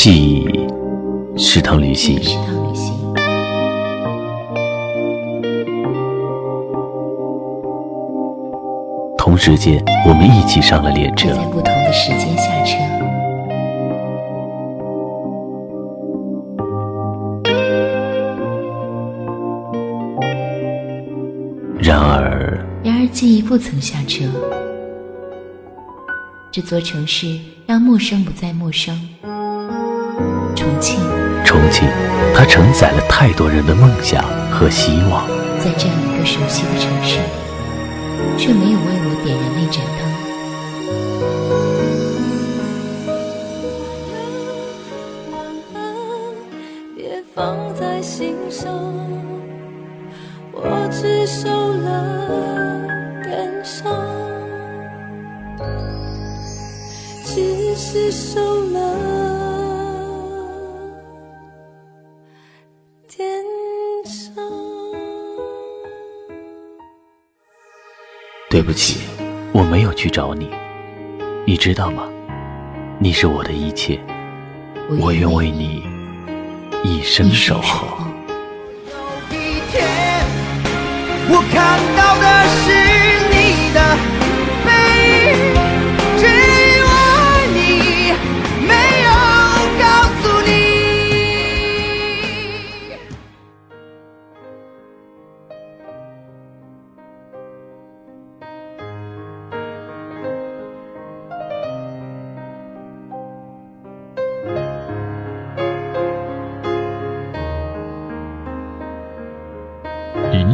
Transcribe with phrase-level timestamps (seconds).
[0.00, 0.46] 记忆，
[1.36, 2.20] 是趟旅行。
[9.18, 11.30] 同时间，我们一起上了列车。
[11.30, 12.76] 在不同的时间下车。
[21.80, 24.26] 然而，然而记忆不曾下车。
[26.52, 27.36] 这座城市
[27.66, 28.96] 让陌生不再陌生。
[30.78, 31.00] 重庆，
[31.44, 31.88] 重庆，
[32.32, 35.26] 它承载了太多人的梦想和希望。
[35.58, 37.22] 在这样一个熟悉的城市里，
[38.38, 40.00] 却没有为我点燃那盏灯。
[46.94, 48.72] 别放在心上，
[50.52, 52.86] 我只受了
[53.24, 54.06] 点伤。
[58.10, 58.40] 受
[58.70, 59.37] 了
[68.58, 69.02] 对不起，
[69.52, 70.50] 我没有去找你，
[71.46, 72.02] 你知道吗？
[72.98, 74.00] 你是我的一切，
[74.98, 75.84] 我愿为你
[76.82, 77.86] 一生守候。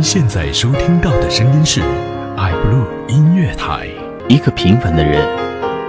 [0.05, 1.81] 现在收听到的声音是
[2.37, 3.89] 爱 blue 音乐台。
[4.29, 5.27] 一个平凡的人，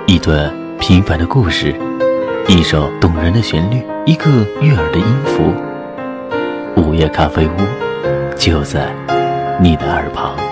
[0.07, 0.49] 一段
[0.79, 1.75] 平凡的故事，
[2.47, 5.53] 一首动人的旋律，一个悦耳的音符。
[6.81, 7.51] 午夜咖啡屋，
[8.37, 8.89] 就在
[9.59, 10.44] 你的耳旁。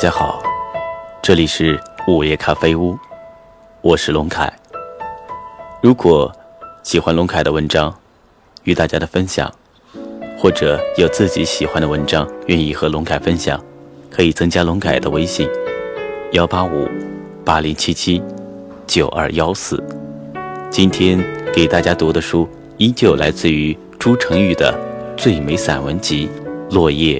[0.00, 0.42] 大家好，
[1.20, 2.98] 这里是午夜咖啡屋，
[3.82, 4.50] 我是龙凯。
[5.82, 6.34] 如果
[6.82, 7.94] 喜欢龙凯的文章，
[8.64, 9.52] 与大家的分享，
[10.38, 13.62] 或者有自己喜欢的文章愿意和龙凯分享，
[14.10, 15.46] 可以增加龙凯的微信：
[16.32, 16.88] 幺八五
[17.44, 18.22] 八零七七
[18.86, 19.84] 九二幺四。
[20.70, 21.22] 今天
[21.52, 24.74] 给大家读的书依旧来自于朱成玉的
[25.14, 26.26] 最美散文集
[26.74, 27.18] 《落叶》。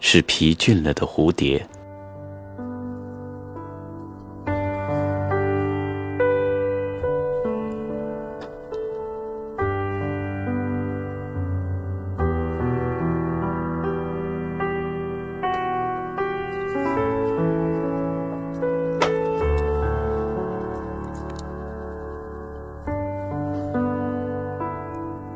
[0.00, 1.66] 是疲倦了的蝴蝶。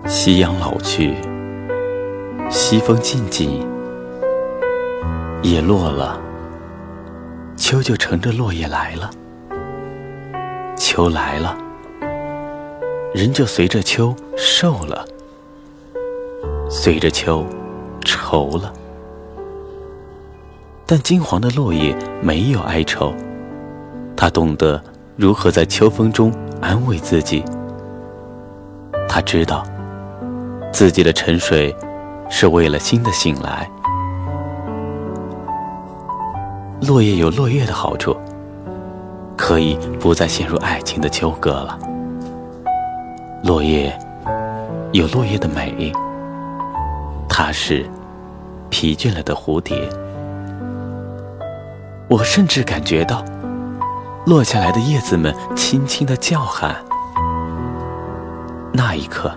[0.06, 1.14] 夕阳老去，
[2.48, 3.71] 西风静静。
[5.42, 6.20] 叶落了，
[7.56, 9.10] 秋就乘着落叶来了。
[10.76, 11.58] 秋来了，
[13.12, 15.04] 人就随着秋瘦了，
[16.70, 17.44] 随着秋
[18.04, 18.72] 愁了。
[20.86, 23.12] 但金黄的落叶没有哀愁，
[24.16, 24.81] 它懂得
[25.16, 27.44] 如何在秋风中安慰自己。
[29.08, 29.64] 他知道，
[30.72, 31.75] 自己的沉睡
[32.31, 33.69] 是为了新的醒来。
[36.84, 38.16] 落叶有落叶的好处，
[39.37, 41.78] 可以不再陷入爱情的纠葛了。
[43.44, 43.97] 落叶
[44.91, 45.93] 有落叶的美，
[47.28, 47.88] 它是
[48.69, 49.88] 疲倦了的蝴蝶。
[52.09, 53.25] 我甚至感觉到
[54.26, 56.75] 落下来的叶子们轻轻的叫喊。
[58.73, 59.32] 那一刻，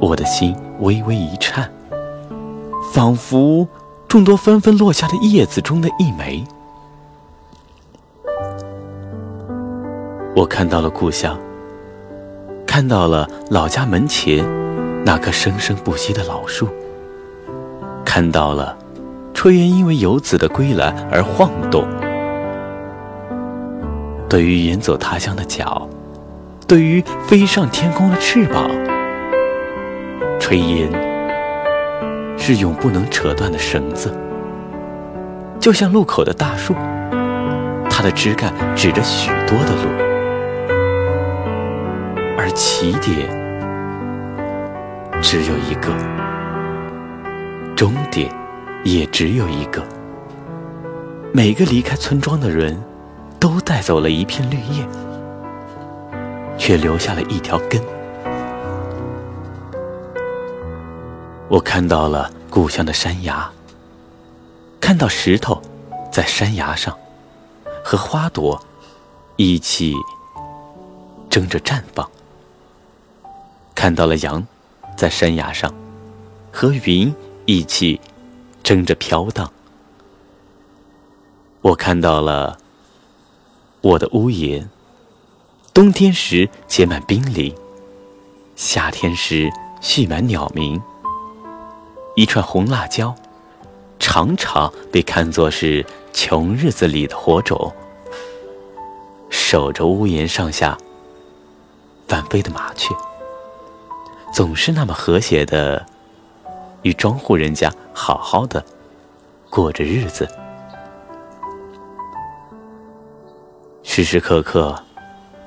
[0.00, 1.70] 我的心微微一颤，
[2.94, 3.68] 仿佛……
[4.12, 6.44] 众多纷纷落下的叶子中的一枚，
[10.36, 11.40] 我看到了故乡，
[12.66, 14.46] 看到了老家门前
[15.02, 16.68] 那棵生生不息的老树，
[18.04, 18.76] 看到了
[19.32, 21.88] 炊烟因为游子的归来而晃动。
[24.28, 25.88] 对于远走他乡的脚，
[26.68, 28.70] 对于飞上天空的翅膀，
[30.38, 31.11] 炊烟。
[32.44, 34.12] 是永不能扯断的绳子，
[35.60, 36.74] 就像路口的大树，
[37.88, 39.88] 它的枝干指着许多的路，
[42.36, 43.28] 而起点
[45.22, 45.94] 只有一个，
[47.76, 48.28] 终点
[48.82, 49.80] 也只有一个。
[51.32, 52.76] 每个离开村庄的人，
[53.38, 54.84] 都带走了一片绿叶，
[56.58, 57.80] 却留下了一条根。
[61.52, 63.46] 我看到了故乡的山崖，
[64.80, 65.60] 看到石头
[66.10, 66.98] 在山崖上
[67.84, 68.58] 和花朵
[69.36, 69.94] 一起
[71.28, 72.10] 争着绽放，
[73.74, 74.42] 看到了羊
[74.96, 75.70] 在山崖上
[76.50, 77.14] 和云
[77.44, 78.00] 一起
[78.62, 79.52] 争着飘荡。
[81.60, 82.56] 我看到了
[83.82, 84.66] 我的屋檐，
[85.74, 87.54] 冬天时结满冰凌，
[88.56, 89.52] 夏天时
[89.82, 90.80] 蓄满鸟鸣。
[92.14, 93.14] 一串红辣椒，
[93.98, 97.72] 常常被看作是穷日子里的火种。
[99.30, 100.76] 守着屋檐上下
[102.06, 102.94] 翻飞的麻雀，
[104.34, 105.86] 总是那么和谐的
[106.82, 108.62] 与庄户人家好好的
[109.48, 110.28] 过着日子。
[113.82, 114.82] 时时刻刻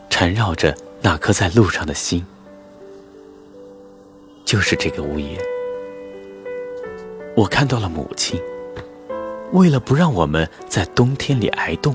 [0.09, 2.25] 缠绕着那颗在路上的心，
[4.43, 5.39] 就是这个屋檐。
[7.35, 8.41] 我看到了母亲，
[9.51, 11.93] 为了不让我们在冬天里挨冻，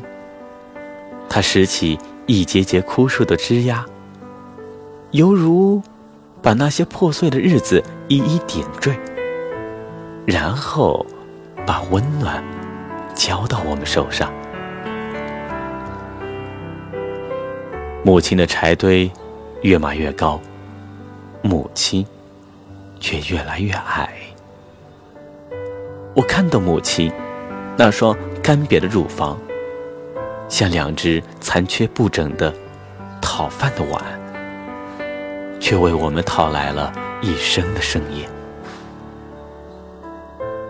[1.31, 3.87] 她拾起一节节枯树的枝丫，
[5.13, 5.81] 犹如
[6.43, 8.95] 把那些破碎的日子一一点缀，
[10.27, 11.07] 然后
[11.67, 12.45] 把温暖
[13.15, 14.31] 交到我们手上。
[18.03, 19.11] 母亲的柴堆
[19.63, 20.39] 越码越高，
[21.41, 22.07] 母亲
[22.99, 24.10] 却越来越矮。
[26.21, 27.11] 我看到母亲
[27.79, 29.39] 那双干瘪的乳房，
[30.51, 32.53] 像两只残缺不整的
[33.23, 34.05] 讨饭的碗，
[35.59, 38.29] 却为我们讨来了一生的盛宴。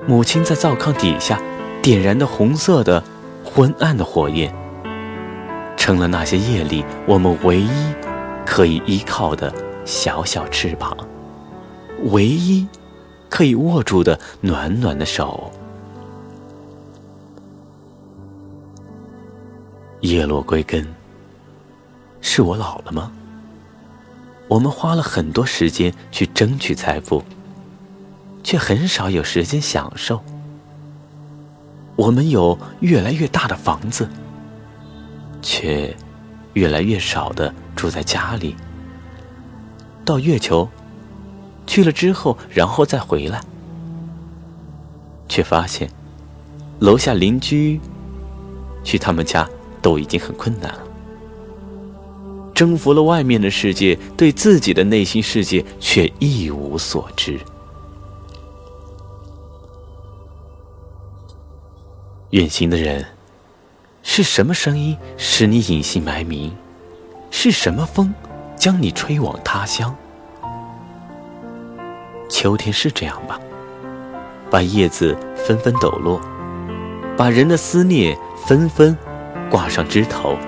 [0.07, 1.41] 母亲在灶炕底下
[1.83, 3.03] 点燃的红色的
[3.45, 4.55] 昏暗的火焰，
[5.77, 7.93] 成了那些夜里我们唯一
[8.47, 9.53] 可以依靠的
[9.85, 10.97] 小小翅膀，
[12.05, 12.69] 唯一。
[13.31, 15.51] 可以握住的暖暖的手。
[20.01, 20.87] 叶落归根，
[22.21, 23.13] 是我老了吗？
[24.49, 27.23] 我们花了很多时间去争取财富，
[28.43, 30.21] 却很少有时间享受。
[31.95, 34.09] 我们有越来越大的房子，
[35.41, 35.95] 却
[36.55, 38.57] 越来越少的住在家里。
[40.05, 40.69] 到月球。
[41.71, 43.41] 去了之后，然后再回来，
[45.29, 45.89] 却发现
[46.81, 47.81] 楼下邻居
[48.83, 49.49] 去他们家
[49.81, 50.81] 都已经很困难了。
[52.53, 57.39] 征服了外面的世界，对自己的内心世界却一无所知。
[62.31, 63.07] 远行的人，
[64.03, 66.53] 是什么声音使你隐姓埋名？
[67.31, 68.13] 是什么风
[68.57, 69.95] 将你吹往他乡？
[72.31, 73.39] 秋天是这样吧，
[74.49, 76.21] 把叶子纷纷抖落，
[77.17, 78.17] 把人的思念
[78.47, 78.97] 纷纷
[79.51, 80.39] 挂上枝头。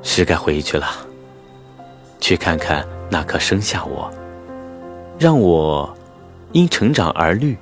[0.00, 0.86] 是该回去了，
[2.20, 4.08] 去看看那棵生下我，
[5.18, 5.92] 让我
[6.52, 7.58] 因成长而绿，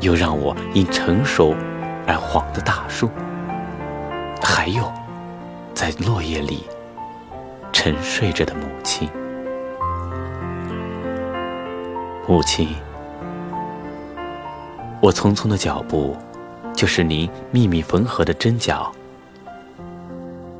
[0.00, 1.54] 又让我因成熟
[2.06, 3.10] 而黄的大树，
[4.40, 4.90] 还有
[5.74, 6.64] 在落叶里
[7.72, 9.10] 沉睡着的母亲。
[12.28, 12.74] 母亲，
[15.00, 16.16] 我匆匆的脚步，
[16.74, 18.90] 就是您密密缝合的针脚。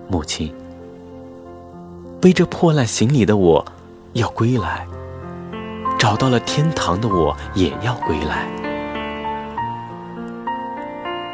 [0.07, 0.55] 母亲，
[2.21, 3.67] 背着破烂行李的我，
[4.13, 4.87] 要归来；
[5.99, 8.47] 找到了天堂的我，也要归来。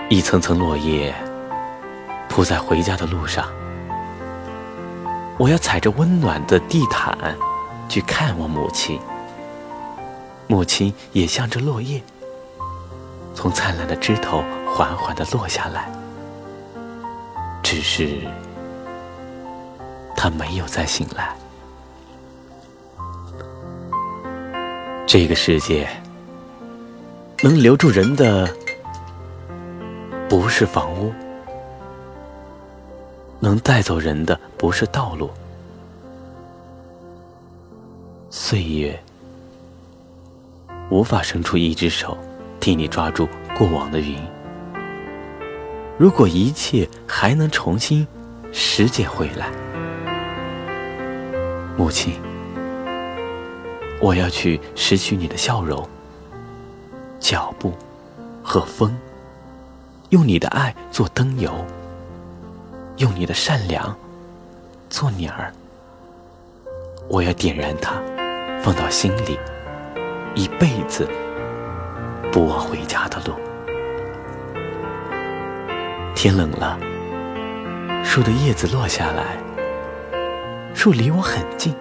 [0.09, 1.15] 一层层落叶
[2.31, 3.45] 铺在回家的路上，
[5.37, 7.37] 我要踩着温暖的地毯
[7.87, 8.99] 去看望母亲。
[10.53, 12.03] 母亲也像这落叶，
[13.35, 15.91] 从灿烂的枝头缓缓的落下来，
[17.63, 18.21] 只是
[20.15, 21.35] 她没有再醒来。
[25.07, 25.89] 这个世界
[27.43, 28.47] 能留住人的，
[30.29, 31.11] 不是房屋；
[33.41, 35.31] 能带走人的，不是道路。
[38.29, 39.03] 岁月。
[40.93, 42.19] 无法伸出一只手，
[42.61, 44.15] 替你抓住过往的云。
[45.97, 48.07] 如果一切还能重新
[48.53, 49.49] 拾捡回来，
[51.79, 52.21] 母亲，
[54.03, 55.89] 我要去拾取你的笑容、
[57.19, 57.73] 脚步
[58.43, 58.95] 和风，
[60.11, 61.51] 用你的爱做灯油，
[62.99, 63.97] 用你的善良
[64.91, 65.51] 做鸟儿。
[67.09, 67.95] 我要点燃它，
[68.63, 69.39] 放到心里，
[70.35, 71.09] 一辈子
[72.31, 73.35] 不忘回家的路。
[76.15, 76.79] 天冷了，
[78.05, 79.37] 树的叶子落下来，
[80.75, 81.75] 树离我很近，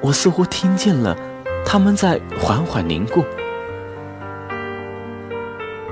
[0.00, 1.16] 我似乎听见了
[1.64, 3.24] 它们在缓缓凝固。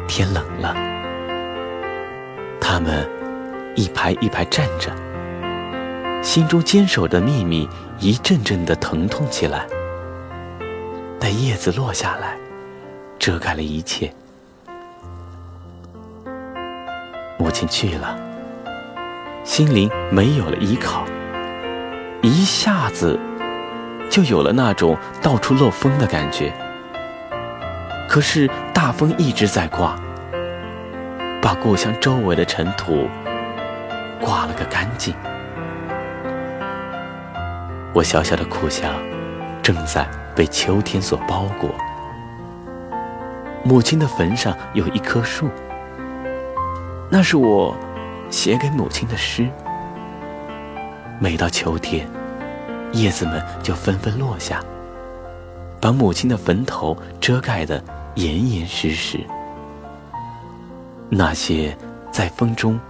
[0.06, 0.74] 天冷了，
[2.60, 3.08] 它们
[3.74, 4.92] 一排一排站着，
[6.22, 7.68] 心中坚守的秘密
[7.98, 9.66] 一阵阵的疼痛起来。
[11.18, 12.36] 待叶子落下来，
[13.18, 14.12] 遮盖了一切。
[17.38, 18.16] 母亲去了，
[19.42, 21.04] 心灵没有了依靠，
[22.22, 23.18] 一下子
[24.10, 26.52] 就有了那种到处漏风的感觉。
[28.08, 29.98] 可是大风一直在刮，
[31.42, 33.08] 把故乡周围的尘土
[34.20, 35.14] 刮了个干净。
[37.92, 38.92] 我小小的故乡
[39.62, 41.70] 正在被秋天所包裹。
[43.62, 45.48] 母亲的坟上有一棵树。
[47.10, 47.76] 那是我
[48.28, 49.48] 写给母亲的诗。
[51.20, 52.08] 每到秋天，
[52.92, 54.62] 叶子们就纷纷落下，
[55.80, 57.82] 把母亲的坟头遮盖得
[58.16, 59.20] 严严实实。
[61.08, 61.76] 那些
[62.10, 62.80] 在风中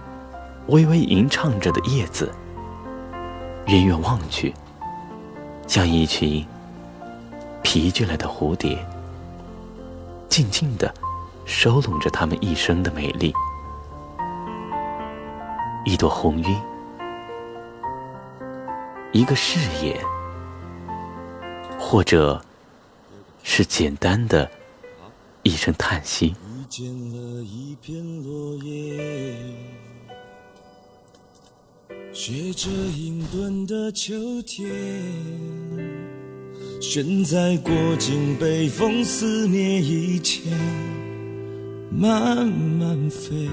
[0.67, 2.31] 微微吟唱着的叶子，
[3.67, 4.53] 远远望去，
[5.67, 6.43] 像一群
[7.65, 8.77] 疲倦了的蝴蝶，
[10.29, 10.93] 静静地
[11.45, 13.33] 收拢着它们一生的美丽。
[15.83, 16.61] 一朵红晕，
[19.11, 19.99] 一个誓言，
[21.79, 22.39] 或者
[23.41, 24.47] 是简单的
[25.41, 26.35] 一声叹息。
[26.47, 29.35] 遇见了一片落叶，
[32.13, 34.71] 学着隐遁的秋天，
[36.87, 40.43] 悬在过境被风撕裂以前，
[41.91, 43.49] 慢慢飞。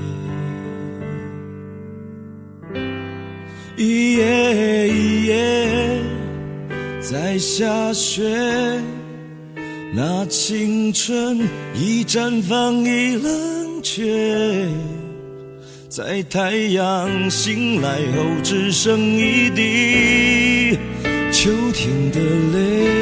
[3.77, 6.01] 一夜一夜
[7.01, 8.23] 在下雪，
[9.95, 11.41] 那青春
[11.75, 14.69] 已绽放，已冷却，
[15.89, 20.79] 在太阳醒来后，只剩一滴
[21.33, 22.21] 秋天的
[22.53, 23.02] 泪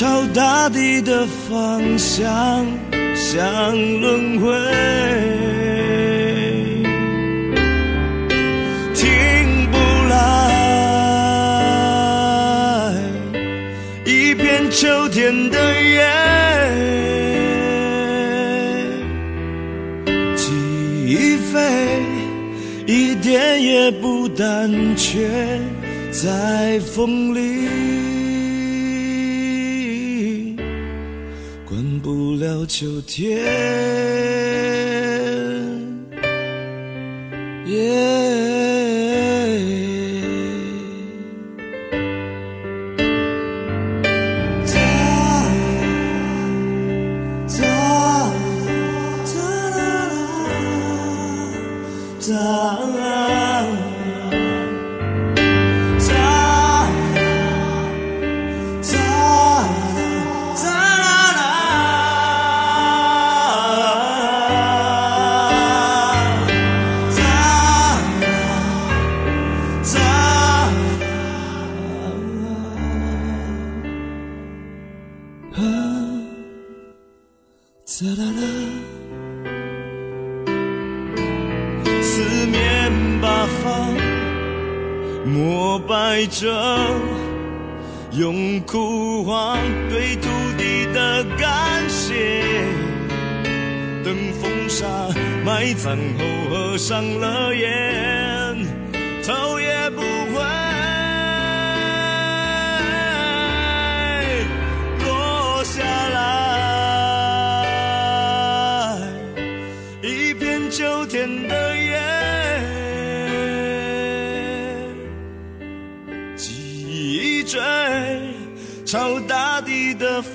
[0.00, 2.66] 朝大地的方向，
[3.14, 4.50] 像轮回。
[8.94, 9.76] 停不
[10.08, 10.16] 来，
[14.06, 16.08] 一片秋天的叶，
[20.34, 20.46] 记
[21.06, 21.60] 忆飞，
[22.86, 25.60] 一点也不胆怯，
[26.10, 27.68] 在风里，
[32.60, 34.39] 到秋天。
[94.10, 94.88] 等风沙
[95.44, 98.66] 埋葬后，合上了眼，
[99.22, 100.02] 头也不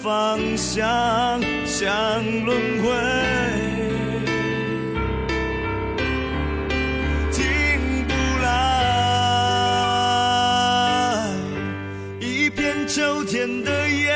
[0.05, 2.91] 方向像轮回，
[7.31, 8.45] 停不来。
[12.19, 14.13] 一片秋天的夜，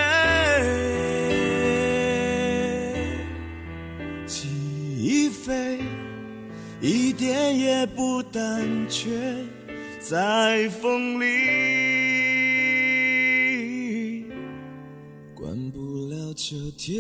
[4.28, 5.80] 起飞
[6.80, 9.10] 一点也不胆怯，
[10.00, 11.79] 在风里。
[16.90, 16.98] 秋